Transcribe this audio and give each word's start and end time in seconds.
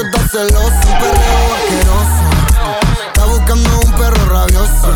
novio 0.00 0.04
está 0.04 0.28
celoso. 0.28 0.70
Un 0.70 0.98
perreo 0.98 1.54
asqueroso. 1.54 2.24
Está 3.06 3.24
buscando 3.26 3.80
un 3.80 3.92
perro 3.92 4.24
rabioso. 4.26 4.94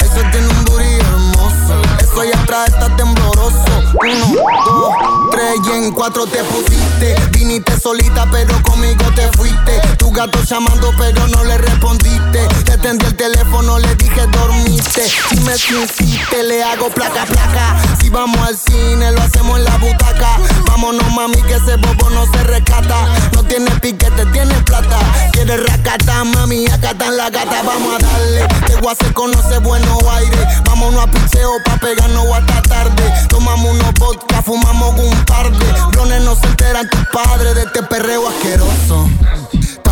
Ella 0.00 0.30
tiene 0.30 0.48
un 0.48 0.64
booty 0.64 0.94
hermoso. 1.00 1.82
Eso 2.00 2.24
ya 2.24 2.46
trae, 2.46 2.66
está 2.66 2.96
tembloroso. 2.96 3.64
Uno, 4.00 4.42
dos, 4.66 4.94
tres 5.30 5.54
y 5.64 5.70
en 5.70 5.92
cuatro 5.92 6.26
te 6.26 6.42
pusiste. 6.44 7.14
Viniste 7.32 7.78
solita, 7.80 8.26
pero 8.30 8.60
conmigo 8.62 9.04
te 9.14 9.28
fuiste. 9.36 9.80
Tu 9.98 10.10
gato 10.10 10.42
llamando, 10.42 10.92
pero 10.98 11.26
no 11.28 11.44
le 11.44 11.58
respondiste. 11.58 12.48
Te 12.80 12.86
atendí 12.86 13.06
el 13.06 13.16
teléfono, 13.16 13.76
le 13.80 13.92
dije 13.96 14.24
dormiste. 14.28 15.02
Si 15.02 15.40
me 15.40 15.52
insiste, 15.52 16.44
le 16.44 16.62
hago 16.62 16.88
placa, 16.90 17.24
placa. 17.26 17.76
Si 18.00 18.08
vamos 18.08 18.38
al 18.46 18.56
cine, 18.56 19.10
lo 19.10 19.20
hacemos 19.20 19.58
en 19.58 19.64
la 19.64 19.76
butaca. 19.78 20.38
Vámonos, 20.68 21.12
mami, 21.12 21.42
que 21.42 21.54
ese 21.54 21.74
bobo 21.74 22.08
no 22.10 22.24
se 22.30 22.44
rescata. 22.44 23.08
No 23.34 23.42
tiene 23.42 23.68
piquete, 23.80 24.24
tiene 24.26 24.54
plata. 24.62 24.96
Quiere 25.32 25.56
racata, 25.56 26.22
mami, 26.22 26.66
acá 26.66 26.90
están 26.90 27.16
la 27.16 27.30
gata. 27.30 27.62
Vamos 27.64 27.96
a 27.96 28.06
darle. 28.06 28.46
Que 28.66 28.76
Guase 28.76 29.12
conoce 29.12 29.58
bueno 29.58 29.98
aire. 30.12 30.46
Vámonos 30.64 31.02
a 31.02 31.10
picheo 31.10 31.50
pa' 31.64 31.78
pegarnos 31.78 32.26
hasta 32.32 32.62
tarde. 32.62 33.12
Tomamos 33.28 33.72
unos 33.72 33.94
vodka, 33.94 34.40
fumamos 34.40 34.94
un 35.00 35.24
par 35.24 35.50
de. 35.50 35.72
Brones 35.90 36.22
no 36.22 36.36
se 36.36 36.46
enteran 36.46 36.88
tus 36.88 37.04
padres 37.08 37.56
de 37.56 37.62
este 37.62 37.82
perreo 37.82 38.28
asqueroso. 38.28 39.08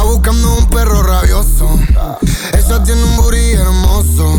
Buscando 0.07 0.55
un 0.55 0.67
perro 0.69 1.03
rabioso. 1.03 1.69
Ella 2.53 2.83
tiene 2.85 3.03
un 3.03 3.17
booty 3.17 3.53
hermoso. 3.55 4.39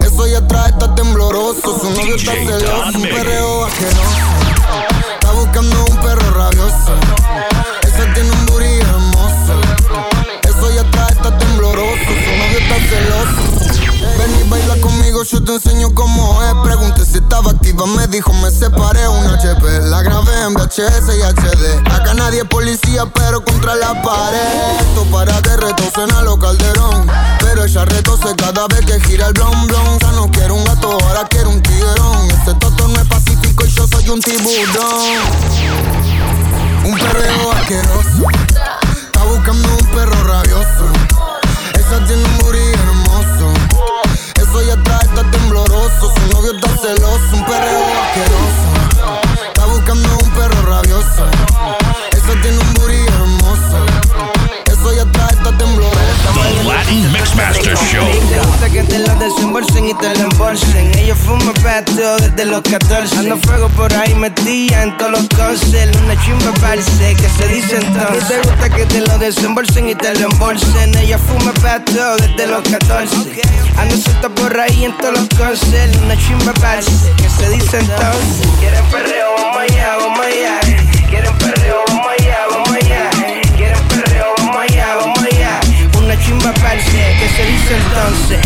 Eso 0.00 0.26
ya 0.26 0.46
trae, 0.46 0.68
está 0.68 0.94
tembloroso. 0.94 1.80
Su 1.80 1.90
novio 1.90 2.14
está 2.14 2.32
celoso. 2.32 2.98
Un 2.98 3.02
perreo 3.02 3.64
asqueroso. 3.64 4.31
Yo 15.32 15.42
te 15.42 15.54
enseño 15.54 15.94
cómo 15.94 16.42
es. 16.42 16.54
Pregunté 16.62 17.06
si 17.06 17.18
estaba 17.18 17.50
activa, 17.50 17.86
me 17.86 18.06
dijo 18.06 18.32
me 18.34 18.50
separé 18.50 19.08
un 19.08 19.26
HP. 19.26 19.80
La 19.88 20.02
grabé 20.02 20.42
en 20.42 20.54
VHS 20.54 21.08
y 21.16 21.22
HD. 21.22 21.90
Acá 21.90 22.12
nadie 22.14 22.42
es 22.42 22.48
policía, 22.48 23.06
pero 23.06 23.42
contra 23.42 23.74
la 23.76 24.02
pared. 24.02 24.80
Esto 24.80 25.04
para 25.10 25.40
que 25.40 25.56
retocen 25.56 26.12
a 26.12 26.22
los 26.22 26.36
calderón. 26.36 27.06
Pero 27.40 27.64
ella 27.64 27.84
retose 27.86 28.34
cada 28.36 28.66
vez 28.68 28.84
que 28.84 29.00
gira 29.00 29.28
el 29.28 29.32
blon 29.32 29.66
blon. 29.66 29.98
Ya 30.00 30.12
no 30.12 30.30
quiero 30.30 30.54
un 30.54 30.64
gato, 30.64 30.90
ahora 30.90 31.26
quiero 31.28 31.48
un 31.50 31.62
tigrón. 31.62 32.30
Este 32.30 32.54
toto 32.54 32.88
no 32.88 33.00
es 33.00 33.06
pacífico 33.06 33.64
y 33.64 33.70
yo 33.70 33.86
soy 33.86 34.08
un 34.10 34.20
tiburón. 34.20 35.02
Un 36.84 36.98
perreo 36.98 37.52
asqueroso. 37.52 38.28
Está 39.06 39.24
buscando 39.24 39.68
un 39.68 39.86
perro 39.86 40.24
rabioso. 40.24 41.11
Tembloroso. 45.52 46.12
Su 46.14 46.34
novio 46.34 46.52
está 46.52 46.68
celoso. 46.68 47.20
Un 47.32 47.44
perreo 47.44 47.84
asqueroso. 48.02 48.66
Está 49.46 49.66
buscando 49.66 50.18
un 50.22 50.30
perro 50.30 50.62
rabioso. 50.62 51.26
Ella 52.12 52.40
tiene 52.40 52.58
un 52.58 52.74
booty 52.74 52.94
hermoso. 53.06 53.86
Eso 54.66 54.92
ya 54.94 55.04
trae, 55.12 55.32
está 55.32 55.56
tembloroso. 55.56 55.98
The 56.56 56.64
Latin 56.64 57.12
Mixmaster 57.12 57.76
Show. 57.76 58.06
Te 58.28 58.38
gusta 58.40 58.70
que 58.70 58.82
te 58.82 58.98
lo 59.00 59.14
desembolsen 59.16 59.88
y 59.88 59.94
te 59.94 60.14
lo 60.14 60.30
embolsen. 60.30 60.98
Ella 60.98 61.14
fuma 61.14 61.52
desde 61.94 62.46
los 62.46 62.62
14. 62.62 63.18
Ando 63.18 63.36
fuego 63.38 63.68
por 63.70 63.92
ahí 63.92 64.14
metía 64.14 64.82
en 64.82 64.96
todos 64.96 65.12
los 65.12 65.28
cosas. 65.28 65.68
Una 66.04 66.20
chimba 66.24 66.52
parece 66.60 67.14
que 67.14 67.28
se 67.28 67.48
dice 67.48 67.76
entonces. 67.76 68.28
Te 68.28 68.48
gusta 68.48 68.70
que 68.70 68.86
te 68.86 69.00
lo 69.00 69.18
desembolsen 69.18 69.88
y 69.90 69.94
te 69.94 70.14
lo 70.14 70.30
embolsen. 70.30 70.96
Ella 70.96 71.18
fuma 71.18 71.52
pato 71.54 72.16
desde 72.16 72.46
los 72.46 72.62
14. 72.62 73.14
Ando 73.76 73.96
suelta 73.96 74.28
por 74.30 74.58
ahí 74.58 74.84
en 74.84 74.96
todos 74.98 75.18
los 75.18 75.28
cosas. 75.30 75.96
Una 76.02 76.16
chimba 76.16 76.52
parece 76.54 76.90
que 77.16 77.28
se 77.28 77.50
dice 77.50 77.78
entonces. 77.78 78.48
Quieren 78.58 78.84
perreo, 78.86 79.26
vamos 79.36 79.62
allá, 79.62 79.96
vamos 79.98 80.26
allá. 80.26 80.60
Quieren 81.10 81.38
perreo, 81.38 81.76
vamos 81.88 82.06
allá, 82.18 82.38
vamos 82.50 82.70
allá. 82.70 83.10
Quieren 83.56 83.88
perreo, 83.88 84.26
vamos 84.38 84.56
allá, 84.56 84.94
vamos 84.96 85.18
allá. 85.18 85.60
Una 85.98 86.18
chimba 86.24 86.52
parce 86.54 86.90
que 86.90 87.28
se 87.36 87.44
dice 87.44 87.76
entonces. 87.76 88.40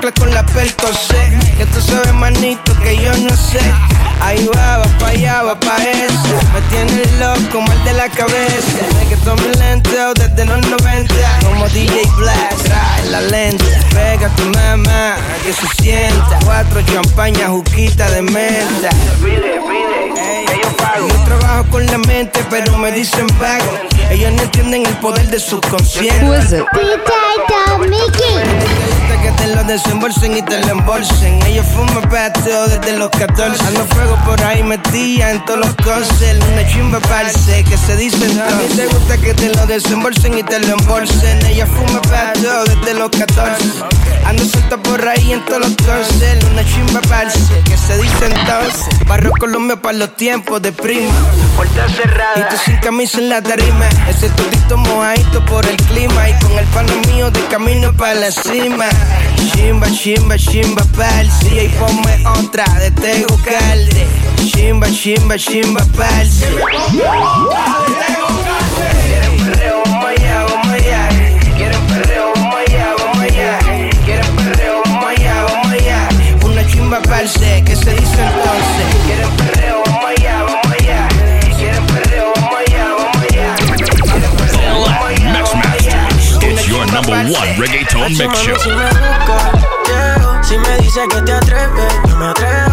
Mezcla 0.00 0.12
con 0.12 0.34
la 0.34 0.44
percocé. 0.46 1.38
Que 1.56 1.66
tú 1.66 1.80
sabes, 1.80 2.12
manito, 2.14 2.74
que 2.82 2.96
yo 2.96 3.12
no 3.18 3.36
sé. 3.36 3.60
Ahí 4.20 4.48
va, 4.54 4.78
va 4.78 4.98
pa' 4.98 5.08
allá, 5.08 5.42
va 5.42 5.58
pa' 5.58 5.76
eso. 5.76 6.36
Me 6.52 6.60
tiene 6.70 7.02
loco, 7.18 7.60
mal 7.60 7.84
de 7.84 7.92
la 7.94 8.08
cabeza. 8.08 8.78
Que 9.08 9.16
tome 9.16 9.48
lento 9.58 10.14
desde 10.14 10.44
los 10.44 10.66
90. 10.66 11.14
Como 11.44 11.68
DJ 11.68 12.02
Black, 12.16 12.56
trae 12.64 13.10
la 13.10 13.20
lente. 13.22 13.64
Pega 13.90 14.28
tu 14.36 14.44
mamá, 14.50 15.16
que 15.44 15.52
se 15.52 15.66
sienta. 15.82 16.38
Cuatro 16.44 16.82
champañas, 16.82 17.50
juquita 17.50 18.10
de 18.10 18.22
menta. 18.22 18.90
Pide, 19.22 19.60
pide, 19.68 20.62
yo 20.62 20.76
pago. 20.76 21.08
Yo 21.08 21.24
trabajo 21.24 21.64
con 21.70 21.86
la 21.86 21.98
mente, 21.98 22.44
pero 22.50 22.76
me 22.78 22.92
dicen 22.92 23.26
vago. 23.38 23.78
Ellos 24.10 24.32
no 24.32 24.42
entienden 24.42 24.86
el 24.86 24.96
poder 24.98 25.28
de 25.28 25.38
su 25.38 25.60
conciencia. 25.60 26.26
Who 26.26 26.34
is 26.34 26.52
it? 26.52 26.64
Te 29.36 29.46
lo 29.54 29.64
desembolsen 29.64 30.36
y 30.36 30.42
te 30.42 30.60
lo 30.60 30.68
embolsen. 30.68 31.42
Ellos 31.46 31.66
fuman 31.74 32.08
patio 32.08 32.66
desde 32.68 32.96
los 32.96 33.10
14. 33.10 33.66
Ando 33.66 33.84
fuego 33.86 34.16
por 34.24 34.42
ahí 34.42 34.62
metía 34.62 35.30
en 35.30 35.44
todos 35.44 35.60
los 35.60 35.74
cosas. 35.76 36.20
Una 36.52 36.66
chimba 36.66 37.00
parce 37.00 37.64
que 37.64 37.76
se 37.76 37.96
dicen 37.96 38.40
A 38.40 38.46
mí 38.56 38.64
te 38.74 38.86
gusta 38.86 39.16
que 39.18 39.34
te 39.34 39.54
lo 39.54 39.66
desembolsen 39.66 40.38
y 40.38 40.42
te 40.42 40.58
lo 40.60 40.78
embolsen. 40.78 41.44
Ella 41.46 41.66
fuma 41.66 42.00
patio 42.02 42.64
desde 42.64 42.94
los 42.94 43.10
14. 43.10 43.64
Ando 44.26 44.44
suelta 44.44 44.76
por 44.76 45.06
ahí 45.08 45.32
en 45.32 45.44
todos 45.44 45.60
los 45.60 45.76
cosas. 45.76 46.10
Una 46.50 46.64
chimba 46.64 47.00
parce 47.08 47.38
que 47.64 47.76
se 47.76 47.98
entonces. 48.26 48.86
Barro 49.06 49.30
Colombia 49.38 49.76
para 49.76 49.98
los 49.98 50.16
tiempos 50.16 50.60
de 50.62 50.72
prima. 50.72 51.12
Puerta 51.56 51.88
cerrada. 51.88 52.36
Y 52.36 52.54
tú 52.54 52.60
sin 52.64 52.76
camisa 52.78 53.18
en 53.18 53.28
la 53.28 53.42
tarima. 53.42 53.88
Ese 54.08 54.28
todito 54.30 54.76
mojadito 54.76 55.44
por 55.46 55.66
el 55.66 55.76
clima. 55.76 56.28
Y 56.28 56.34
con 56.44 56.58
el 56.58 56.66
palo 56.66 56.94
mío 57.12 57.30
de 57.30 57.40
camino 57.46 57.92
para 57.92 58.14
la 58.14 58.30
cima. 58.30 58.86
Chimba, 59.52 59.90
chimba, 59.90 60.36
chimba, 60.36 60.84
palsi. 60.96 61.58
Y 61.58 61.68
ponme 61.68 62.26
otra 62.38 62.64
de 62.78 62.90
Tego 62.90 63.38
Calde. 63.44 64.06
Chimba, 64.46 64.88
chimba, 64.90 65.36
chimba, 65.36 65.84
palsi. 65.96 66.44
Quieren 66.90 68.19
one 87.30 87.48
reggaeton 87.58 88.10
mix 88.18 88.38
show. 88.40 88.56
Si 90.42 90.58
me 90.58 90.78
dice 90.78 91.06
que 91.08 91.22
te 91.22 91.32
atreves, 91.32 91.92
yo 92.08 92.16
me 92.16 92.26
atrevo. 92.26 92.69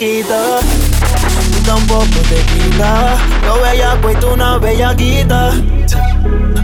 Quita. 0.00 0.60
Tú 1.52 1.62
tampoco 1.66 2.06
te 2.30 2.36
quitas, 2.46 3.20
yo 3.44 3.60
bellaco 3.60 4.10
y 4.10 4.14
tú 4.16 4.28
una 4.28 4.56
bellaquita. 4.56 5.52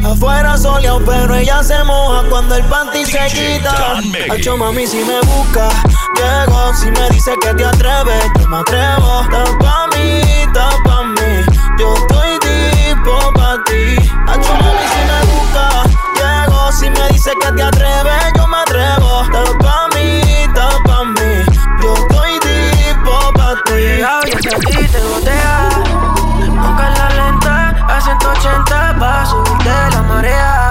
Afuera 0.03 0.56
soleado, 0.56 1.03
pero 1.05 1.35
ella 1.35 1.62
se 1.62 1.85
moja 1.85 2.23
cuando 2.31 2.55
el 2.55 2.65
panty 2.65 3.05
se 3.05 3.27
quita. 3.29 4.00
Hacho 4.33 4.56
mami, 4.56 4.87
si 4.87 5.05
me 5.05 5.21
busca, 5.21 5.69
llego. 6.17 6.75
Si 6.75 6.91
me 6.91 7.11
dice 7.11 7.33
que 7.43 7.53
te 7.53 7.65
atreves, 7.67 8.25
yo 8.41 8.49
me 8.49 8.56
atrevo. 8.56 9.21
Está 9.25 9.44
pa' 9.59 9.87
mí, 9.94 10.21
está 10.47 10.71
pa' 10.85 11.05
mí. 11.05 11.44
Yo 11.79 11.94
estoy 11.94 12.38
tipo 12.41 13.33
pa' 13.35 13.59
ti. 13.67 13.97
Hacho 14.29 14.53
mami, 14.55 14.87
si 14.93 15.03
me 15.11 15.21
busca, 15.33 15.83
llego. 16.17 16.73
Si 16.73 16.88
me 16.88 17.09
dice 17.09 17.33
que 17.38 17.53
te 17.53 17.62
atreves, 17.62 18.36
y 24.58 24.88
te 24.88 25.00
botea. 25.00 25.69
Nunca 26.38 26.91
la 26.91 27.08
lenta, 27.11 27.75
a 27.88 28.00
180 28.00 28.97
pa' 28.99 29.26
subirte 29.26 29.70
la 29.93 30.03
marea. 30.03 30.69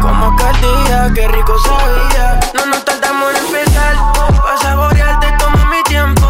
Como 0.00 0.26
aquel 0.26 0.60
día, 0.60 1.10
qué 1.14 1.28
rico 1.28 1.58
sabía. 1.58 2.40
No 2.54 2.66
nos 2.66 2.84
tardamos 2.84 3.30
en 3.30 3.46
empezar, 3.46 3.94
pa' 4.42 4.56
saborearte 4.62 5.32
tomo 5.38 5.64
mi 5.66 5.82
tiempo. 5.84 6.26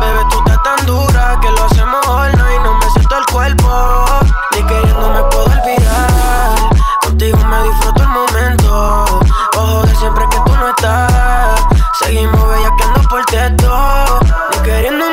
Bebé, 0.00 0.22
tú 0.30 0.38
estás 0.38 0.62
tan 0.62 0.86
dura 0.86 1.38
que 1.40 1.50
lo 1.50 1.64
hacemos 1.64 2.06
y 2.30 2.58
no 2.62 2.74
me 2.74 2.90
siento 2.90 3.18
el 3.18 3.26
cuerpo. 3.26 4.06
Ni 4.52 4.62
queriendo 4.62 5.10
me 5.10 5.22
puedo 5.24 5.44
olvidar. 5.44 6.56
Contigo 7.02 7.38
me 7.38 7.62
disfruto 7.64 8.02
el 8.02 8.08
momento. 8.08 9.20
Ojo 9.56 9.82
de 9.86 9.96
siempre 9.96 10.24
que 10.30 10.36
tú 10.46 10.54
no 10.56 10.68
estás. 10.68 11.60
Seguimos 11.98 12.48
bellaqueando 12.48 13.00
por 13.08 13.24
texto. 13.26 14.20
Ni 14.50 14.62
queriendo 14.62 15.11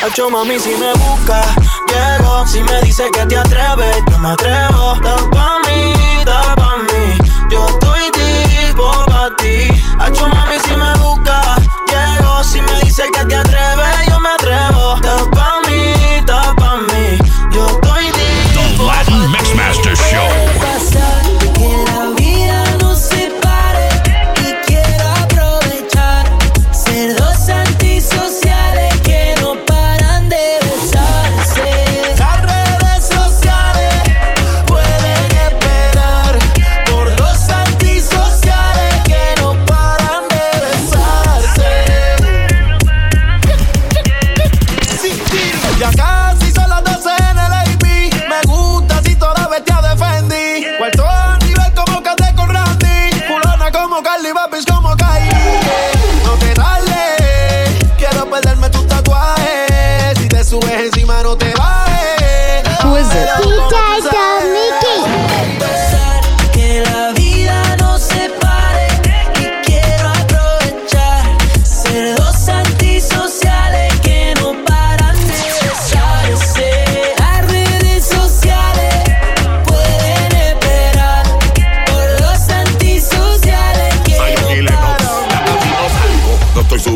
Hacho 0.00 0.30
mami, 0.30 0.60
si 0.60 0.70
me 0.76 0.92
busca, 0.94 1.42
llego. 1.88 2.46
Si 2.46 2.62
me 2.62 2.80
dice 2.82 3.10
que 3.10 3.26
te 3.26 3.36
atreves, 3.36 3.96
yo 4.08 4.18
me 4.18 4.28
atrevo. 4.28 4.94
Da 5.02 5.16
pa' 5.30 5.58
mí, 5.66 5.92
da 6.24 6.54
pa' 6.54 6.76
mí. 6.76 7.18
Yo 7.50 7.66
estoy 7.66 8.00
tipo 8.12 8.92
pa' 9.06 9.30
ti. 9.38 9.66
Hacho 9.98 10.28
mami, 10.28 10.56
si 10.64 10.76
me 10.76 10.92
busca, 10.98 11.56
llego. 11.88 12.44
Si 12.44 12.60
me 12.60 12.80
dice 12.84 13.04
que 13.12 13.24
te 13.24 13.34
atreves, 13.34 14.06
yo 14.08 14.20
me 14.20 14.28
atrevo. 14.28 15.00
Da 15.00 15.16
pa' 15.32 15.60
mí, 15.66 15.94
da 16.24 16.54
pa' 16.54 16.76
mí. 16.76 17.18
Yo 17.50 17.66
estoy 17.66 18.04
The 18.12 18.58
tipo 18.60 18.84
Latin 18.84 19.32
Mix 19.32 19.52
Masters 19.56 19.98
Show. 19.98 20.57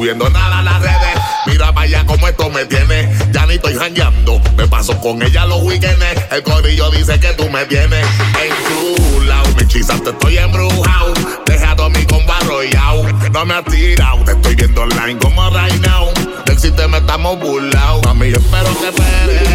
Subiendo 0.03 0.29
nada 0.31 0.59
a 0.59 0.63
las 0.63 0.83
redes. 0.83 1.23
Mira 1.47 1.71
vaya 1.71 2.05
como 2.05 2.27
esto 2.27 2.51
me 2.51 2.65
tiene. 2.65 3.09
Ya 3.31 3.47
ni 3.47 3.55
estoy 3.55 3.77
jangueando. 3.77 4.41
Me 4.57 4.67
paso 4.67 4.99
con 4.99 5.23
ella 5.23 5.47
los 5.47 5.63
weekends. 5.63 6.05
El 6.33 6.43
corillo 6.43 6.91
dice 6.91 7.21
que 7.21 7.33
tú 7.35 7.49
me 7.49 7.65
tienes 7.67 8.05
en 8.43 8.53
tu 8.67 9.21
lado. 9.21 9.49
Me 9.55 9.63
hechizaste, 9.63 10.11
estoy 10.11 10.39
embrujado. 10.39 11.15
Dejado 11.47 11.85
a 11.85 11.89
mi 11.89 12.05
compa 12.05 12.39
arrollado. 12.39 13.05
No 13.33 13.45
me 13.45 13.55
has 13.55 13.65
tirado. 13.67 14.25
Te 14.25 14.33
estoy 14.33 14.57
viendo 14.57 14.83
online 14.83 15.19
como 15.21 15.49
right 15.51 15.87
now. 15.87 16.09
Del 16.47 16.59
sistema 16.59 16.99
estamos 16.99 17.39
burlados. 17.39 18.05
Mami, 18.05 18.31
yo 18.31 18.39
espero 18.39 18.77
que 18.81 18.89
esperes 18.89 19.49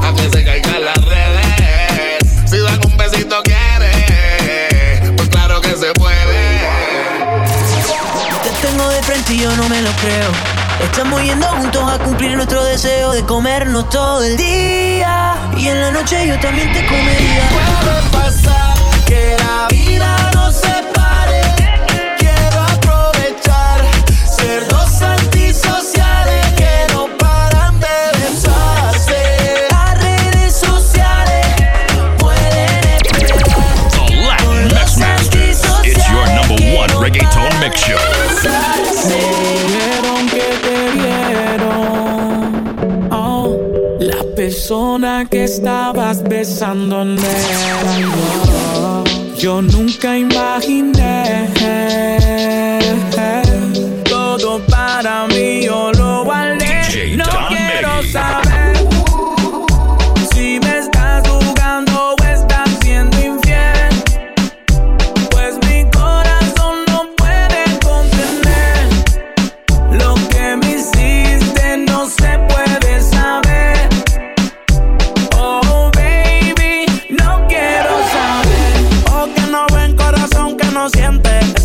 a 0.00 0.14
que 0.14 0.30
se 0.30 0.44
caigan 0.44 0.84
las 0.84 1.04
redes. 1.06 1.29
Y 9.32 9.38
yo 9.38 9.56
no 9.56 9.68
me 9.68 9.80
lo 9.82 9.90
creo. 9.92 10.30
Estamos 10.82 11.22
yendo 11.22 11.46
juntos 11.46 11.92
a 11.92 11.98
cumplir 11.98 12.34
nuestro 12.36 12.64
deseo 12.64 13.12
de 13.12 13.24
comernos 13.24 13.88
todo 13.88 14.22
el 14.22 14.36
día. 14.36 15.36
Y 15.56 15.68
en 15.68 15.80
la 15.80 15.90
noche 15.90 16.26
yo 16.26 16.38
también 16.40 16.72
te 16.72 16.84
comería. 16.86 17.48
Puede 17.50 18.24
pasar 18.24 18.74
que 19.06 19.36
la 19.38 19.68
vida 19.68 20.30
nos 20.34 20.56
separe. 20.56 20.89
Persona 44.70 45.26
que 45.28 45.42
estabas 45.42 46.22
besando. 46.22 47.04
Yo 49.36 49.60
nunca 49.60 50.16
imaginé 50.16 51.48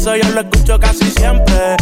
Eso 0.06 0.16
yo 0.18 0.30
lo 0.34 0.42
escucho 0.42 0.80
casi 0.80 1.10
siempre. 1.10 1.78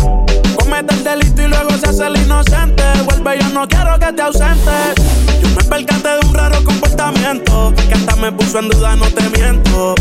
Comete 0.57 0.93
el 0.93 1.03
delito 1.03 1.41
y 1.41 1.47
luego 1.49 1.71
se 1.71 1.89
hace 1.89 2.07
el 2.07 2.15
inocente. 2.15 2.81
Vuelve, 3.03 3.37
yo 3.37 3.49
no 3.49 3.67
quiero 3.67 3.99
que 3.99 4.13
te 4.13 4.21
ausentes. 4.21 4.95
Yo 5.41 5.49
me 5.49 5.61
percaté 5.65 6.07
de 6.07 6.25
un 6.25 6.33
raro 6.33 6.63
comportamiento 6.63 7.73
que 7.75 7.93
hasta 7.93 8.15
me 8.15 8.31
puso 8.31 8.59
en 8.59 8.69
duda, 8.69 8.95
no 8.95 9.07
te 9.07 9.29
miento. 9.37 9.95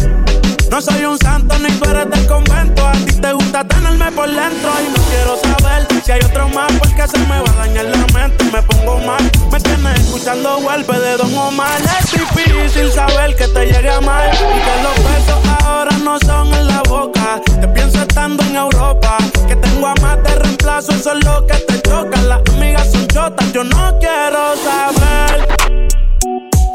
No 0.72 0.80
soy 0.80 1.04
un 1.04 1.18
santo 1.18 1.58
ni 1.58 1.70
tú 1.72 1.90
eres 1.90 2.08
del 2.08 2.26
convento. 2.26 2.88
A 2.88 2.92
ti 2.92 3.12
te 3.20 3.30
gusta 3.34 3.62
tenerme 3.62 4.10
por 4.12 4.26
dentro 4.26 4.70
y 4.80 4.88
no 4.88 5.04
quiero 5.04 5.36
saber 5.36 5.86
si 6.02 6.12
hay 6.12 6.20
otro 6.22 6.48
más 6.48 6.72
porque 6.78 7.06
se 7.06 7.18
me 7.18 7.42
va 7.42 7.50
a 7.50 7.66
dañar 7.66 7.84
la 7.84 8.06
mente. 8.18 8.44
Me 8.44 8.62
pongo 8.62 8.98
mal, 9.00 9.22
me 9.52 9.60
tienes 9.60 10.00
escuchando 10.00 10.62
golpe 10.62 10.98
de 10.98 11.18
Don 11.18 11.36
Omar. 11.36 11.78
Es 12.00 12.10
difícil 12.12 12.90
saber 12.90 13.36
que 13.36 13.48
te 13.48 13.66
llegue 13.66 13.90
a 13.90 14.00
mal 14.00 14.30
y 14.32 14.38
que 14.38 14.82
los 14.82 14.96
besos 15.12 15.62
ahora 15.62 15.94
no 16.02 16.18
son 16.20 16.54
en 16.54 16.66
la 16.66 16.80
boca. 16.88 17.38
Te 17.60 17.68
pienso 17.68 18.00
estando 18.00 18.42
en 18.42 18.56
Europa, 18.56 19.18
que 19.46 19.56
tengo 19.56 19.88
a 19.88 19.94
más 19.96 20.22
de 20.22 20.34
reemplazo, 20.36 20.92
eso 20.92 21.12
es 21.12 21.22
lo 21.22 21.46
que 21.46 21.54
te 21.54 21.82
choca. 21.82 22.18
Las 22.22 22.40
amigas 22.50 22.90
son 22.90 23.06
chotas, 23.08 23.52
yo 23.52 23.62
no 23.62 23.98
quiero 23.98 24.54
saber. 24.64 25.48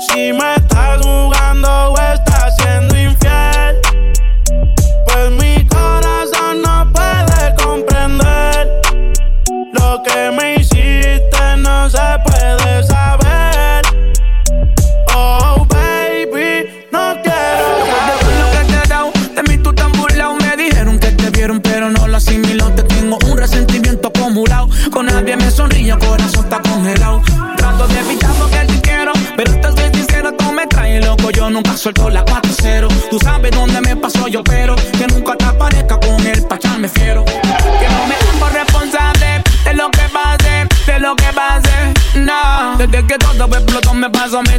Si 0.08 0.34
me 0.34 0.54
estás 0.54 1.02
jugando 1.02 1.94
o 1.94 1.98
estás 1.98 2.56
siendo 2.58 2.97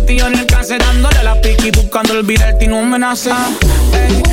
metido 0.08 0.26
en 0.28 0.38
el 0.38 0.46
cáncer 0.46 0.78
dándole 0.78 1.22
la 1.22 1.38
piqui 1.42 1.70
buscando 1.70 2.14
olvidarte 2.14 2.64
y 2.64 2.68
no 2.68 2.82
me 2.82 2.98
nace. 2.98 3.30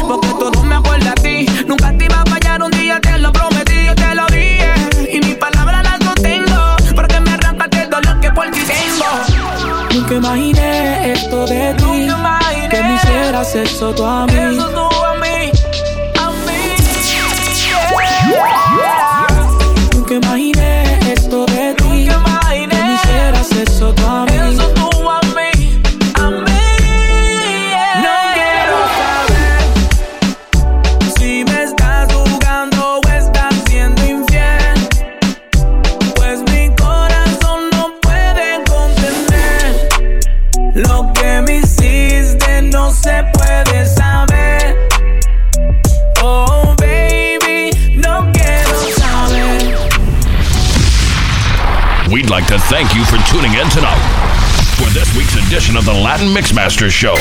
Porque 0.08 0.30
todo 0.40 0.64
me 0.64 0.76
acuerda 0.76 1.12
a 1.12 1.16
ti. 1.16 1.46
Nunca 1.68 1.92
te 1.98 2.06
iba 2.06 2.22
a 2.22 2.26
fallar 2.26 2.64
un 2.64 2.72
día, 2.72 2.98
te 3.02 3.18
lo 3.18 3.32
prometí, 3.34 3.86
yo 3.86 3.94
te 3.94 4.16
lo 4.16 4.26
dije. 4.28 4.74
Y 5.12 5.20
mis 5.20 5.36
palabras 5.36 5.84
las 5.84 6.02
sostengo, 6.02 6.78
porque 6.96 7.20
me 7.20 7.32
arrancaste 7.32 7.84
el 7.84 7.90
dolor 7.90 8.20
que 8.22 8.32
por 8.32 8.50
ti 8.52 8.62
tengo. 8.62 9.06
Nunca 9.94 10.14
imaginé 10.14 11.12
esto 11.12 11.46
de 11.46 11.74
ti. 11.74 11.84
Nunca 11.84 12.18
imaginé 12.20 12.70
que 12.70 12.84
me 12.84 12.96
hicieras 12.96 13.56
eso 13.56 13.94
tú 13.94 14.06
a 14.06 14.26
mí. 14.28 14.34
Eso 14.34 14.70
tú 14.70 14.80
a 15.04 15.16
mí, 15.16 15.52
a 16.22 16.30
mí. 16.30 16.62
Nunca 19.94 20.14
imaginé 20.14 20.55
thank 52.68 52.96
you 52.96 53.06
for 53.06 53.18
tuning 53.30 53.54
in 53.54 53.70
tonight 53.70 54.02
for 54.78 54.90
this 54.90 55.16
week's 55.16 55.36
edition 55.48 55.78
of 55.78 55.86
the 55.86 55.94
Latin 55.94 56.28
Mixmaster 56.30 56.90
Show 56.90 57.14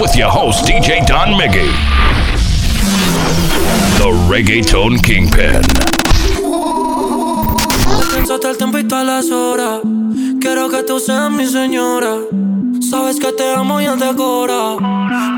with 0.00 0.14
your 0.14 0.30
host, 0.30 0.64
DJ 0.64 1.04
Don 1.04 1.34
Miggy, 1.34 1.66
the 3.98 4.10
Reggaeton 4.30 5.02
Kingpin. 5.02 5.62
Pensaste 8.14 8.48
el 8.48 8.56
tiempo 8.56 8.78
y 8.78 8.84
todas 8.84 9.04
las 9.04 9.30
horas. 9.32 9.80
Quiero 10.40 10.68
que 10.68 10.84
tú 10.84 11.00
seas 11.00 11.30
mi 11.30 11.46
señora. 11.46 12.14
Sabes 12.88 13.18
que 13.18 13.32
te 13.32 13.52
amo 13.52 13.80
y 13.80 13.86
te 13.98 14.14
cora. 14.14 14.76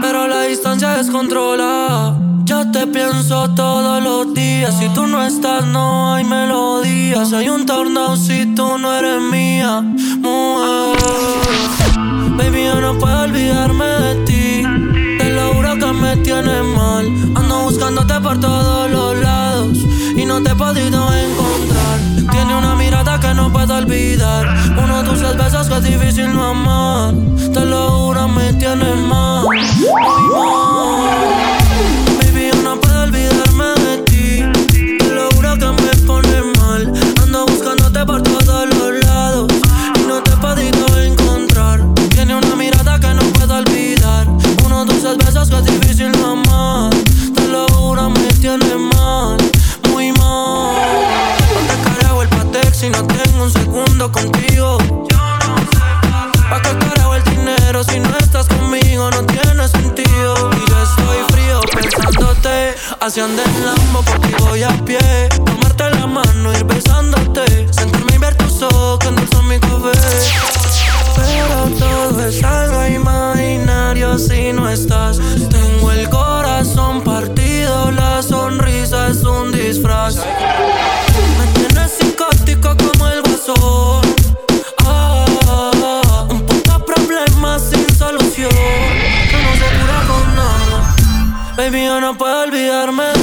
Pero 0.03 0.29
la 0.29 0.43
distancia 0.43 0.91
descontrola. 0.91 2.28
Te 2.79 2.87
pienso 2.87 3.51
todos 3.57 4.01
los 4.01 4.33
días. 4.35 4.73
Si 4.79 4.89
tú 4.91 5.09
no 5.09 5.21
estás, 5.25 5.67
no 5.67 6.15
hay 6.15 6.23
melodías. 6.23 7.33
Hay 7.33 7.49
un 7.49 7.67
tornado 7.67 8.17
si 8.17 8.55
tú 8.55 8.79
no 8.79 8.95
eres 8.95 9.21
mía. 9.21 9.81
Mujer. 9.81 10.97
Baby, 12.37 12.67
yo 12.67 12.81
no 12.81 12.97
puedo 12.97 13.23
olvidarme 13.23 13.85
de 13.85 14.15
ti. 14.27 14.63
Te 15.19 15.33
lo 15.33 15.55
juro 15.55 15.75
que 15.75 15.93
me 15.93 16.17
tienes 16.19 16.63
mal. 16.77 17.07
Ando 17.35 17.63
buscándote 17.65 18.15
por 18.21 18.39
todos 18.39 18.89
los 18.93 19.17
lados 19.19 19.79
y 20.17 20.25
no 20.25 20.41
te 20.41 20.51
he 20.51 20.55
podido 20.55 21.13
encontrar. 21.13 22.31
Tiene 22.31 22.55
una 22.55 22.77
mirada 22.77 23.19
que 23.19 23.35
no 23.35 23.53
puedo 23.53 23.75
olvidar. 23.75 24.47
Uno 24.81 25.03
de 25.03 25.09
tus 25.09 25.37
besos 25.37 25.67
que 25.67 25.75
es 25.79 25.83
difícil 25.83 26.33
no 26.33 26.45
amar. 26.45 27.13
Te 27.53 27.67
lo 27.67 27.91
juro, 27.91 28.29
me 28.29 28.53
tienes 28.53 28.97
mal. 28.99 29.43
Muy 29.43 29.59
mal. 30.33 31.68
No 92.01 92.17
puedo 92.17 92.43
olvidarme 92.43 93.18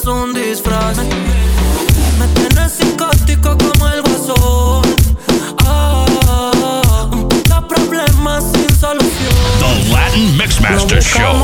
es 0.00 0.06
un 0.06 0.32
disfraz. 0.32 0.98
Me 2.18 2.26
tienes 2.34 2.72
psicótico 2.72 3.56
como 3.58 3.88
el 3.88 4.02
guasón. 4.02 4.82
Ah, 5.66 7.08
un 7.12 7.28
puto 7.28 7.68
problema 7.68 8.40
sin 8.40 8.68
solución. 8.76 9.34
The 9.58 9.92
Latin 9.92 10.36
Mixmaster 10.36 11.02
Show. 11.02 11.34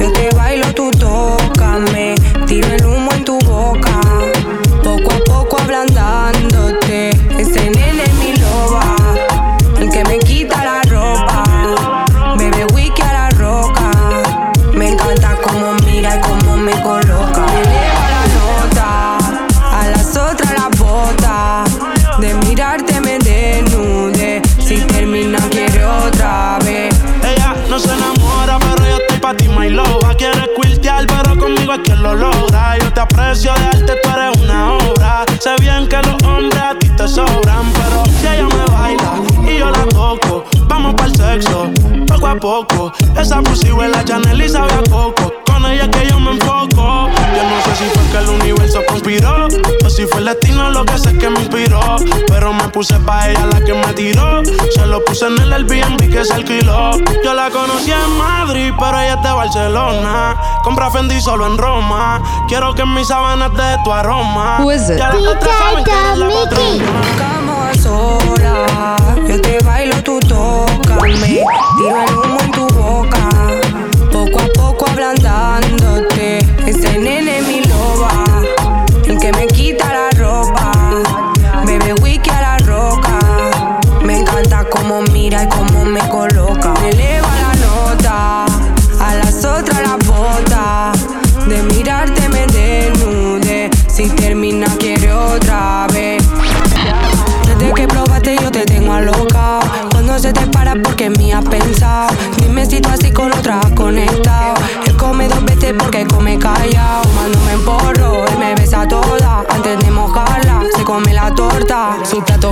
Yo 0.00 0.12
te 0.12 0.34
bailo, 0.34 0.72
tú 0.74 0.90
tócame. 0.92 1.23
Aprecio 33.34 33.52
de 33.54 33.64
arte, 33.64 34.00
tú 34.00 34.08
eres 34.10 34.42
una 34.42 34.74
obra. 34.74 35.24
Sé 35.40 35.56
bien 35.58 35.88
que 35.88 35.96
los 35.96 36.22
hombres 36.22 36.62
a 36.62 36.78
ti 36.78 36.88
te 36.90 37.08
sobran, 37.08 37.66
pero 37.72 38.04
si 38.20 38.28
ella 38.28 38.46
me 38.46 38.64
baila 38.72 39.14
y 39.44 39.58
yo 39.58 39.70
la 39.72 39.84
toco, 39.86 40.44
vamos 40.68 40.94
para 40.94 41.08
el 41.08 41.16
sexo, 41.16 41.68
poco 42.06 42.28
a 42.28 42.36
poco. 42.36 42.92
Esa 43.20 43.42
pussy 43.42 43.72
huele 43.72 43.96
a 43.96 44.04
Chanel 44.04 44.40
y 44.40 44.48
sabe 44.48 44.74
fue 50.14 50.20
el 50.20 50.26
destino 50.26 50.70
lo 50.70 50.84
que 50.84 50.96
sé 50.96 51.18
que 51.18 51.28
me 51.28 51.40
inspiró. 51.40 51.80
Pero 52.28 52.52
me 52.52 52.68
puse 52.68 52.94
pa' 53.00 53.30
ella 53.30 53.46
la 53.46 53.60
que 53.64 53.74
me 53.74 53.92
tiró. 53.94 54.42
Se 54.72 54.86
lo 54.86 55.04
puse 55.04 55.26
en 55.26 55.38
el 55.38 55.52
Airbnb 55.52 56.08
que 56.10 56.24
se 56.24 56.34
alquiló. 56.34 56.92
Yo 57.24 57.34
la 57.34 57.50
conocí 57.50 57.90
en 57.90 58.16
Madrid, 58.16 58.72
pero 58.78 59.00
ella 59.00 59.14
es 59.14 59.22
de 59.22 59.32
Barcelona. 59.32 60.36
Compra 60.62 60.90
Fendi 60.90 61.20
solo 61.20 61.46
en 61.46 61.58
Roma. 61.58 62.22
Quiero 62.48 62.74
que 62.74 62.82
en 62.82 62.94
mis 62.94 63.08
sábanas 63.08 63.52
de 63.54 63.76
tu 63.84 63.92
aroma. 63.92 64.58
Who 64.60 64.72
is 64.72 64.88
it? 64.88 64.98
Ya 64.98 65.12
las 65.12 65.26
otras 65.26 65.58
saben 65.58 65.84
que 65.84 65.90
eres 65.90 66.18
la 66.18 66.28
patrona. 66.30 66.84
Buscamos 67.02 67.58
a 67.66 67.74
solas. 67.74 69.28
Yo 69.28 69.40
te 69.40 69.58
bailo, 69.64 70.02
tú 70.04 70.20
tócame. 70.20 71.42
Tiro 71.76 72.02
el 72.06 72.14
humo 72.14 72.38
en 72.40 72.50
tu 72.52 72.66
boca. 72.68 73.28
Poco 74.12 74.40
a 74.40 74.46
poco 74.54 74.86
ablandándote. 74.90 76.38
Ese 76.66 76.98
nene 76.98 77.42
mi 77.42 77.63
que 79.24 79.32
me 79.32 79.46
quita 79.46 80.13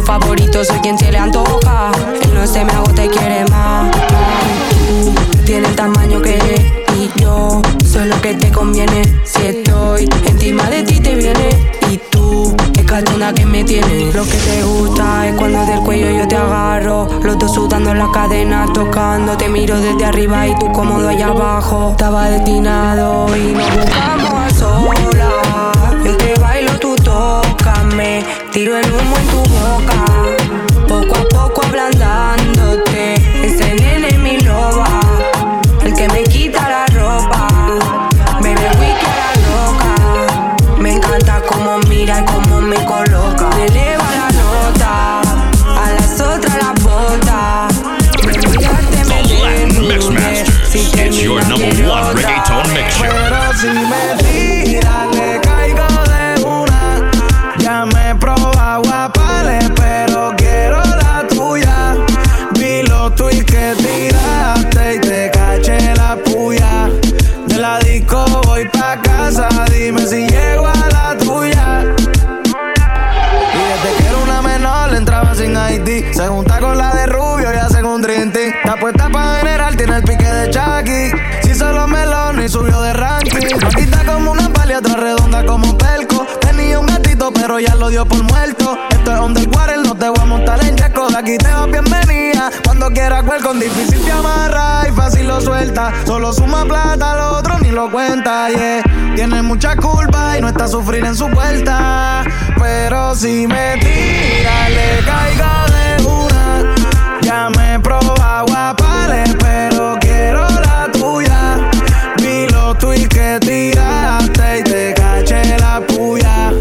favorito 0.04 0.64
soy 0.64 0.78
quien 0.80 0.98
se 0.98 1.10
le 1.10 1.18
antoja. 1.18 1.90
Él 2.22 2.34
no 2.34 2.46
se 2.46 2.64
me 2.64 2.72
agota 2.72 3.04
y 3.04 3.08
quiere 3.08 3.44
más. 3.50 3.90
Tú 3.90 5.14
tienes 5.44 5.70
el 5.70 5.76
tamaño 5.76 6.20
que 6.20 6.38
y 6.96 7.20
yo 7.20 7.62
Soy 7.90 8.06
lo 8.06 8.20
que 8.20 8.34
te 8.34 8.50
conviene. 8.50 9.02
Si 9.24 9.46
estoy 9.46 10.08
encima 10.26 10.68
de 10.70 10.82
ti 10.82 11.00
te 11.00 11.14
viene. 11.14 11.48
Y 11.90 11.98
tú 12.10 12.54
es 12.78 12.84
catuna 12.84 13.34
que 13.34 13.44
me 13.44 13.64
tienes 13.64 14.14
Lo 14.14 14.24
que 14.24 14.36
te 14.36 14.62
gusta 14.62 15.28
es 15.28 15.34
cuando 15.34 15.64
del 15.66 15.80
cuello 15.80 16.10
yo 16.10 16.28
te 16.28 16.36
agarro. 16.36 17.08
Los 17.22 17.38
dos 17.38 17.54
sudando 17.54 17.90
en 17.90 17.98
la 17.98 18.10
cadena 18.10 18.66
tocando 18.72 19.36
Te 19.36 19.48
miro 19.48 19.78
desde 19.80 20.04
arriba 20.04 20.46
y 20.46 20.58
tú 20.58 20.70
cómodo 20.72 21.08
allá 21.08 21.28
abajo. 21.28 21.90
Estaba 21.92 22.28
destinado 22.28 23.26
y 23.36 23.52
nos 23.52 23.76
buscamos 23.76 24.32
a 24.32 24.50
solas. 24.50 26.04
Yo 26.04 26.16
te 26.16 26.34
bailo, 26.40 26.72
tú 26.78 26.96
tócame 26.96 28.41
Tiro 28.52 28.76
el 28.76 28.92
humo 28.92 29.16
en 29.16 29.26
tu 29.28 29.42
boca 29.44 30.04
Poco 30.86 31.16
a 31.16 31.28
poco 31.28 31.64
ablandándote 31.64 33.14
Ese 33.42 33.74
nene 33.76 34.08
es 34.08 34.18
mi 34.18 34.38
loba 34.40 35.00
El 35.82 35.94
que 35.94 36.06
me 36.08 36.22
quita 36.24 36.68
la 36.68 36.86
ropa 36.88 37.48
Bebe 38.42 38.68
whisky 38.78 39.06
a 39.06 39.16
la 39.16 39.32
roca 39.48 40.56
Me 40.78 40.92
encanta 40.96 41.40
cómo 41.48 41.78
mira 41.88 42.20
y 42.20 42.24
cómo 42.26 42.60
me 42.60 42.76
coloca 42.84 43.48
Me 43.56 43.64
eleva 43.68 44.04
la 44.10 44.30
nota 44.30 45.20
A 45.82 45.92
las 45.92 46.20
otras 46.20 46.54
las 46.54 46.82
bota 46.82 47.68
me 48.26 48.32
desnude. 48.32 49.94
Mixmasters. 49.94 50.68
Si 50.68 50.78
It's 51.00 51.22
your 51.22 51.40
number 51.48 51.68
one 51.88 52.14
reggaeton 52.16 52.72
mix 52.74 53.00
voy 68.44 68.68
pa' 68.68 69.00
casa, 69.02 69.48
dime 69.70 70.06
si 70.06 70.26
llego 70.26 70.66
a 70.66 70.88
la 70.90 71.16
tuya. 71.18 71.84
Y 73.54 73.62
desde 73.70 73.96
que 73.96 74.08
era 74.08 74.18
una 74.18 74.42
menor 74.42 74.94
entraba 74.94 75.34
sin 75.34 75.52
ID 75.52 76.12
Se 76.12 76.26
junta 76.28 76.58
con 76.58 76.78
la 76.78 76.94
de 76.94 77.06
Rubio 77.06 77.52
y 77.52 77.56
hacen 77.56 77.84
un 77.84 78.02
team. 78.02 78.32
Está 78.32 78.76
puesta 78.76 79.08
pa' 79.08 79.36
general, 79.38 79.76
tiene 79.76 79.96
el 79.96 80.02
pique 80.02 80.24
de 80.24 80.50
Chucky. 80.50 81.10
Si 81.42 81.54
solo 81.54 81.86
melón 81.86 82.42
y 82.42 82.48
subió 82.48 82.80
de 82.82 82.92
ranking. 82.92 83.58
Bajita 83.60 84.04
como 84.04 84.32
una 84.32 84.48
palia, 84.48 84.78
otra 84.78 84.96
redonda 84.96 85.44
como 85.44 85.76
pelco. 85.76 86.26
Tenía 86.40 86.78
un 86.78 86.86
gatito 86.86 87.32
pero 87.32 87.58
ya 87.60 87.74
lo 87.74 87.88
dio 87.88 88.04
por 88.06 88.22
muerto. 88.22 88.76
Esto 88.90 89.12
es 89.12 89.20
underwater, 89.20 89.78
no 89.78 89.94
te 89.94 90.08
voy 90.08 90.20
a 90.20 90.24
montar 90.24 90.64
en 90.64 90.76
yaco. 90.76 91.08
De 91.08 91.18
aquí 91.18 91.38
te 91.38 91.48
vas 91.48 91.70
bienvenida 91.70 92.21
Cuando 92.64 92.88
quiera 92.90 93.22
con 93.42 93.60
difícil 93.60 94.00
te 94.04 94.10
amarra 94.10 94.82
y 94.88 94.92
fácil 94.92 95.28
lo 95.28 95.40
suelta. 95.40 95.92
Solo 96.06 96.32
suma 96.32 96.64
plata, 96.64 97.14
lo 97.16 97.38
otro 97.38 97.58
ni 97.60 97.70
lo 97.70 97.90
cuenta, 97.90 98.48
yeah. 98.48 98.82
Tiene 99.14 99.42
mucha 99.42 99.76
culpa 99.76 100.38
y 100.38 100.40
no 100.40 100.48
está 100.48 100.64
a 100.64 100.68
sufrir 100.68 101.04
en 101.04 101.14
su 101.14 101.28
vuelta. 101.28 102.24
Pero 102.58 103.14
si 103.14 103.46
me 103.46 103.76
tira, 103.78 104.68
le 104.68 105.04
caigo 105.04 105.52
de 105.74 106.06
una. 106.06 106.74
Ya 107.22 107.50
me 107.50 107.74
he 107.74 107.78
probado 107.78 108.22
pero 109.38 109.96
quiero 110.00 110.46
la 110.48 110.88
tuya. 110.92 111.58
Vi 112.18 112.48
lo 112.48 112.74
tweets 112.74 113.08
que 113.08 113.38
tiraste 113.40 114.58
y 114.58 114.62
te 114.64 114.94
caché 114.94 115.56
la 115.58 115.80
puya. 115.86 116.52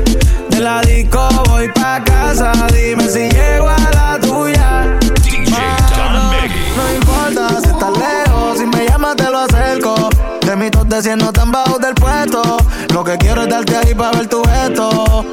De 0.50 0.60
la 0.60 0.82
disco 0.82 1.28
voy 1.48 1.70
pa' 1.70 2.04
casa, 2.04 2.52
dime 2.74 3.08
si 3.08 3.30
llego 3.30 3.70
a 3.70 3.90
la 3.94 4.20
tuya. 4.20 5.01
No 5.40 6.94
importa 6.94 7.48
si 7.62 7.70
estás 7.70 7.98
lejos, 7.98 8.58
si 8.58 8.66
me 8.66 8.86
llamas 8.86 9.16
te 9.16 9.30
lo 9.30 9.40
acerco. 9.40 10.10
De 10.46 10.56
mi 10.56 10.70
top 10.70 10.88
de 10.88 11.16
no 11.16 11.32
tan 11.32 11.52
bajo 11.52 11.80
del 11.80 11.94
puesto. 11.96 12.58
Lo 12.94 13.04
que 13.04 13.18
quiero 13.18 13.44
es 13.44 13.50
darte 13.50 13.78
ahí 13.78 13.96
pa' 13.96 14.12
ver 14.12 14.28
tu 14.28 14.44
gesto. 14.44 15.26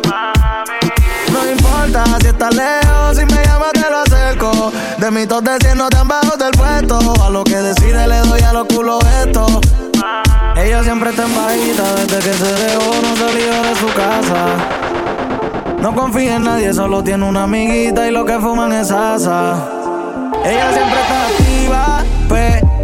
No 1.33 1.51
importa 1.51 2.05
si 2.21 2.29
estás 2.29 2.55
lejos, 2.55 3.17
si 3.17 3.25
me 3.25 3.45
llamas 3.45 3.73
te 3.73 3.91
lo 3.91 3.99
acerco. 3.99 4.73
De 4.99 5.11
mi 5.11 5.27
top 5.27 5.45
de 5.45 5.75
no 5.75 5.89
tan 5.89 6.07
bajo 6.07 6.37
del 6.37 6.53
puesto. 6.53 7.25
A 7.25 7.31
lo 7.31 7.43
que 7.43 7.57
decide 7.57 8.07
le 8.07 8.19
doy 8.19 8.41
a 8.43 8.53
los 8.53 8.67
culos 8.67 9.03
esto. 9.25 9.61
Ella 10.57 10.83
siempre 10.85 11.11
está 11.11 11.25
en 11.25 11.35
bajita 11.35 11.95
desde 11.95 12.19
que 12.19 12.35
se 12.35 12.53
dejó, 12.53 12.95
no 13.03 13.17
salió 13.17 13.63
de 13.63 13.75
su 13.77 13.87
casa. 13.95 14.79
No 15.81 15.95
confía 15.95 16.37
en 16.37 16.45
nadie, 16.45 16.73
solo 16.73 17.03
tiene 17.03 17.25
una 17.25 17.45
amiguita 17.45 18.09
y 18.09 18.11
lo 18.11 18.25
que 18.25 18.39
fuman 18.39 18.73
es 18.73 18.91
asa. 18.91 19.78
Ella 20.45 20.73
siempre 20.73 21.01
está 21.01 21.27
activa, 21.27 22.05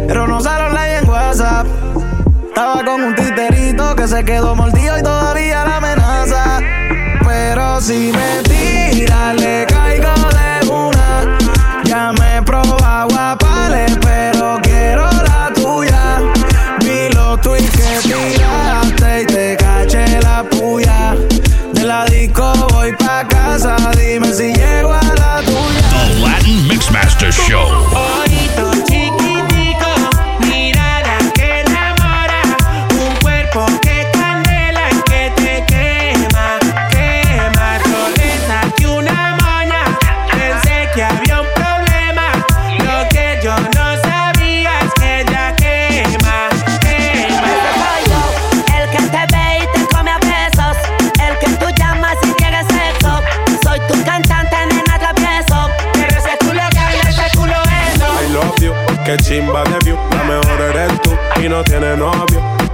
pero 0.07 0.27
no 0.27 0.41
sale 0.41 0.63
online 0.65 0.97
en 0.97 1.09
WhatsApp. 1.09 1.67
Estaba 2.47 2.83
con 2.83 3.03
un 3.03 3.15
titerito 3.15 3.95
que 3.95 4.07
se 4.07 4.23
quedó 4.23 4.55
mordido 4.55 4.97
y 4.97 5.03
todavía 5.03 5.65
la 5.65 5.77
amenaza. 5.77 6.59
Pero 7.25 7.81
si 7.81 8.11
me 8.13 8.43
tira, 8.43 9.33
le 9.33 9.65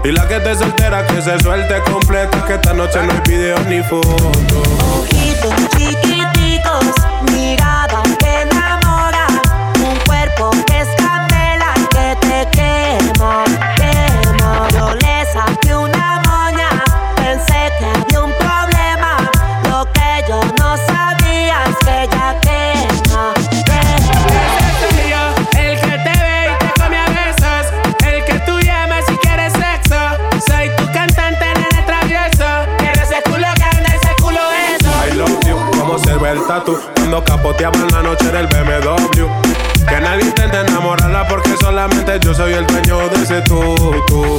Y 0.04 0.12
la 0.12 0.28
que 0.28 0.40
te 0.40 0.56
soltera 0.56 1.06
que 1.06 1.22
se 1.22 1.40
suelte 1.40 1.76
completa. 1.92 2.44
Que 2.46 2.56
esta 2.56 2.74
noche 2.74 3.00
no 3.06 3.12
hay 3.12 3.22
video 3.28 3.58
ni 3.70 3.82
foto. 3.84 4.32
Capoteaba 37.52 37.80
en 37.80 37.88
la 37.92 38.02
noche 38.02 38.32
del 38.32 38.48
BMW. 38.48 39.28
Que 39.86 40.00
nadie 40.00 40.24
intente 40.24 40.58
enamorarla 40.58 41.28
porque 41.28 41.54
solamente 41.60 42.18
yo 42.22 42.34
soy 42.34 42.54
el 42.54 42.66
dueño 42.66 43.10
de 43.10 43.24
ese 43.24 43.42
tutu. 43.42 44.38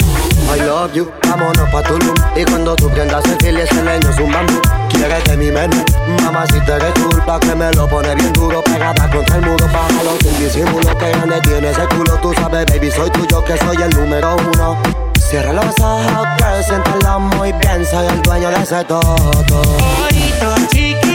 I 0.54 0.60
love 0.60 0.94
you, 0.94 1.10
vámonos 1.28 1.68
pa' 1.70 1.82
Tulum 1.82 2.14
Y 2.34 2.44
cuando 2.44 2.74
tú 2.74 2.88
prendas 2.88 3.22
el 3.26 3.36
fil 3.36 3.58
y 3.58 3.60
ese 3.60 3.82
leño 3.82 4.08
es 4.08 4.18
un 4.18 4.32
bambú 4.32 4.60
Quieres 4.88 5.24
de 5.24 5.36
mi 5.36 5.50
menú, 5.50 5.84
mamá 6.22 6.44
si 6.46 6.60
te 6.60 6.72
eres 6.72 6.92
culpa 6.92 7.38
Que 7.40 7.54
me 7.54 7.70
lo 7.72 7.86
pone 7.86 8.14
bien 8.14 8.32
duro, 8.32 8.62
pegada 8.62 9.10
contra 9.10 9.36
el 9.36 9.42
muro 9.42 9.66
Bájalo 9.66 10.16
sin 10.22 10.38
disimulo, 10.38 10.96
que 10.98 11.10
grande 11.10 11.40
tiene 11.42 11.70
ese 11.70 11.86
culo 11.88 12.18
Tú 12.20 12.32
sabes 12.34 12.66
baby, 12.66 12.90
soy 12.90 13.10
tuyo 13.10 13.44
que 13.44 13.56
soy 13.58 13.76
el 13.76 13.90
número 13.90 14.36
uno 14.36 14.78
Cierra 15.18 15.52
los 15.52 15.78
ojos, 15.80 16.28
girl, 16.38 16.64
siéntalo 16.64 17.20
muy 17.20 17.52
bien 17.52 17.86
Soy 17.86 18.06
el 18.06 18.22
dueño 18.22 18.50
de 18.50 18.62
ese 18.62 18.84
todo 18.84 19.00
Ojito 19.00 20.54
chiquitico 20.70 21.11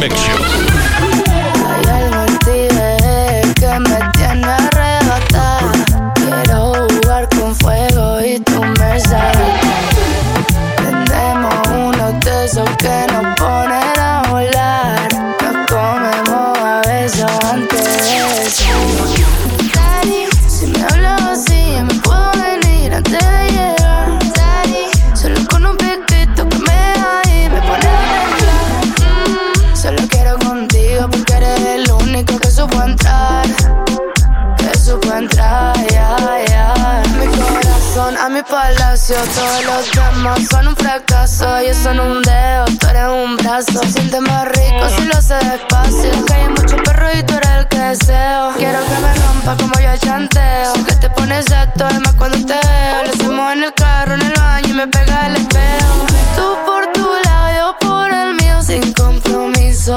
mix 0.00 0.14
show. 0.14 0.67
Palacio. 39.08 39.16
Todos 39.34 39.64
los 39.64 40.14
demás 40.14 40.40
son 40.50 40.68
un 40.68 40.76
fracaso. 40.76 41.62
Yo 41.62 41.74
son 41.74 42.00
un 42.00 42.22
dedo, 42.22 42.64
tú 42.78 42.86
eres 42.88 43.08
un 43.08 43.36
brazo. 43.36 43.80
Siente 43.88 44.20
más 44.20 44.48
rico 44.48 44.88
si 44.96 45.04
lo 45.04 45.16
hace 45.16 45.34
despacio. 45.34 46.24
Que 46.26 46.34
hay 46.34 46.48
mucho 46.48 46.76
perro 46.76 47.08
y 47.14 47.22
tú 47.22 47.34
eres 47.34 47.50
el 47.50 47.68
que 47.68 47.78
deseo. 47.78 48.52
Quiero 48.56 48.78
que 48.84 48.98
me 49.00 49.14
rompa 49.14 49.56
como 49.56 49.80
yo 49.80 49.96
chanteo. 49.98 50.72
Que 50.86 50.94
te 50.94 51.10
pones 51.10 51.46
esto, 51.46 51.86
además 51.86 52.14
cuando 52.18 52.38
te 52.38 52.54
veo. 52.54 53.04
Lo 53.04 53.10
hacemos 53.10 53.52
en 53.52 53.64
el 53.64 53.74
carro, 53.74 54.14
en 54.14 54.22
el 54.22 54.32
baño 54.34 54.68
y 54.68 54.72
me 54.72 54.86
pega 54.88 55.26
el 55.26 55.36
espejo. 55.36 56.06
Tú 56.36 56.56
por 56.66 56.92
tu 56.92 57.08
lado, 57.24 57.48
yo 57.56 57.88
por 57.88 58.12
el 58.12 58.34
mío, 58.34 58.62
sin 58.62 58.92
compromiso. 58.92 59.96